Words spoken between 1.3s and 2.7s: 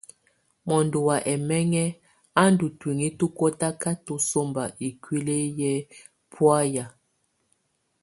ɛmɛŋɛ á ndù